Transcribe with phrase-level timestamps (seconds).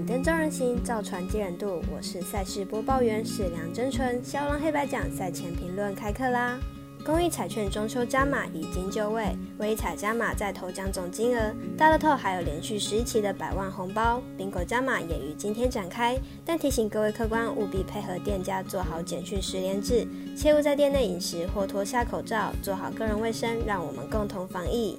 [0.00, 1.82] 点灯照人行，造船接人度。
[1.94, 4.22] 我是赛事播报员史梁真纯。
[4.24, 6.58] 骁龙黑白奖赛前评论开课啦！
[7.04, 16.18] 公益彩券中秋加码已经就位，微彩加码再投奖总金额，大乐透还有连续十一期的百万红包，宾果加码也于今天展开。
[16.46, 24.98] 但提醒各位客官务必配合店家做好简讯十连制，切勿在店内饮食或脱下口罩，做好个人卫生，让我们共同防疫。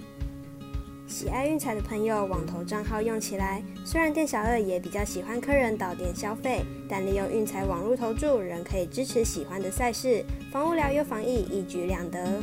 [1.12, 3.62] 喜爱运彩的朋友，网投账号用起来。
[3.84, 12.42] 虽然店小二也比较喜欢客人到店消费，但利用运彩网络投注，仍可以支持喜欢的赛事，防无聊又防疫，一举两得。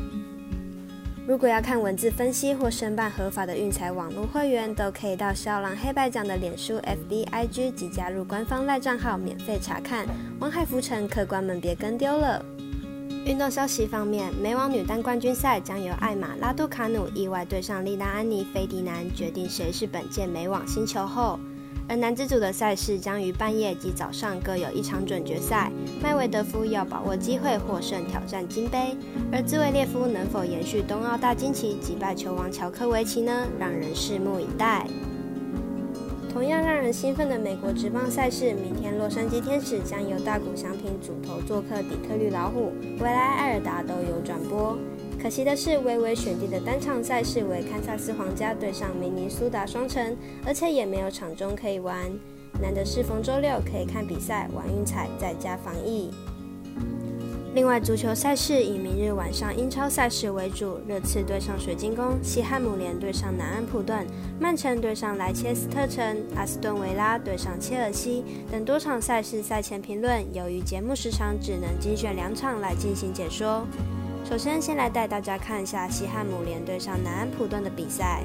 [1.27, 10.07] 如果要看文字分析或申办合法的运彩网络会员，都可以到肖郎黑白奖的脸书、FB、IG 及加入官方赖账号免费查看。
[10.39, 12.45] 王海浮沉，客官们别跟丢了。
[13.29, 21.39] 运动消息方面，美网女单冠军赛将由艾玛拉杜卡努意外对上丽娜安妮菲迪南，决定谁是本届美网新球后。
[21.87, 25.71] 而男子组的赛事将于半夜及早上各有一场准决赛，
[26.03, 28.97] 麦维德夫要把握机会获胜挑战金杯，
[29.31, 33.47] 而兹维列夫能否延续冬奥大金旗击败球王乔科维奇呢？
[33.59, 34.87] 让人拭目以待。
[36.39, 44.79] 同样让人兴奋的美国职棒赛事，明天洛杉矶天使将由大谷翔平主投做客底特律老虎，未来艾尔达都有转播。
[45.21, 52.09] 可惜的是，微微选定的单场赛事为堪萨斯皇家对上明尼苏达双城，而且也没有场中可以玩。
[52.63, 56.09] 难得适逢周六可以看比赛、玩运彩，在家防疫。
[57.59, 64.07] 另外，足球赛事以明日晚上英超赛事为主，热刺对上水晶宫，西汉姆联对上南安普顿，
[64.39, 73.67] 曼城对上莱切斯特城，阿斯顿维拉对上切尔西等多场赛事赛前评论，由于节目时长，只能精选两场来进行解说。
[74.25, 78.23] 首先，先来带大家看一下西汉姆联对上南安普顿的比赛。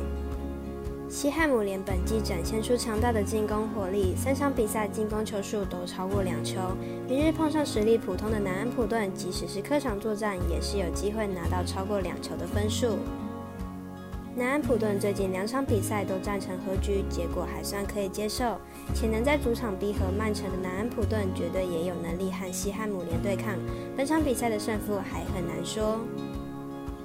[1.13, 6.59] 西汉姆联本季展现出强大的进攻火力，三场比赛进攻球数都超过两球。
[7.07, 12.97] 明日碰上实力普通的南安普顿，即使是客场作战，也是有机会拿到超过两球的分数。
[14.35, 18.57] 南安普顿最近两场比赛都战成和局，结果还算可以接受。
[18.95, 23.53] 且能在主场逼和曼城的南安普顿，绝对也有能力和西汉姆联对抗。
[23.95, 25.99] 本场比赛的胜负还很难说。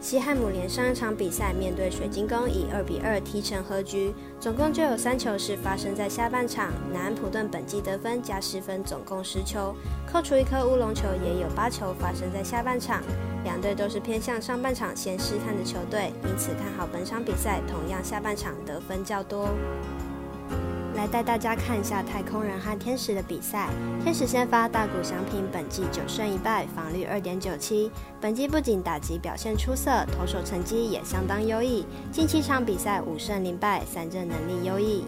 [0.01, 6.73] 西汉姆联上一场比赛面对水晶宫以二比二踢成和局，总共就有三球是发生在下半场。
[6.93, 9.75] 南安普顿本季得分加失分总共十球，
[10.07, 13.03] 扣除一颗乌龙球，也有八球发生在下半场。
[13.43, 19.49] 两队都是偏向上半场先试探的球队，因此看好本场比赛同样下半场得分较多。
[20.99, 23.69] 来带大家看一下太空人和天使的比赛。
[24.03, 27.89] 天使先发大谷翔平，本季九胜一败，防率二点九七。
[28.21, 31.87] 本季不仅打击表现出色，投手成绩也相当优异。
[32.11, 35.05] 近七场比赛五胜零败，三振能力优异。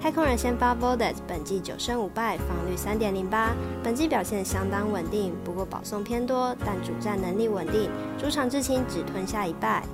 [0.00, 3.50] 太空人先发 Voldes，本季九胜五败，防率三点零八。
[3.82, 7.90] 本季表现相当稳定，不过保送偏多，但主战能力稳定。
[8.18, 9.84] 主场至今只吞下一败。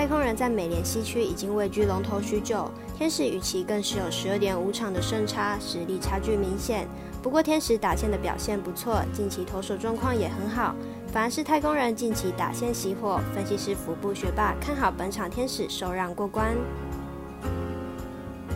[0.00, 6.88] 太空人在美联西区已经位居龙头许久，天使与其更是有十二点五场的胜差，实力差距明显。
[7.22, 10.74] 不过天使打线的表现不错，近期投手状况也很好，
[11.12, 13.20] 反而是太空人近期打线熄火。
[13.34, 16.56] 分析师服部学霸看好本场天使首让过关。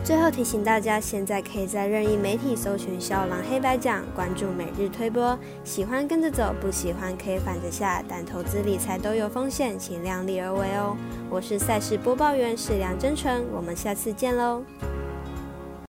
[0.05, 5.35] 最后提醒大家，现在可以在任意媒体搜寻“肖郎黑白奖”，关注每日推播。
[5.63, 8.03] 喜欢跟着走，不喜欢可以反着下。
[8.07, 10.95] 但投资理财都有风险，请量力而为哦。
[11.27, 14.61] 我是赛事播报员史梁真纯，我们下次见喽。